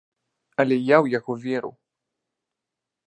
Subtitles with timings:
[0.63, 1.71] Але я ў яго веру.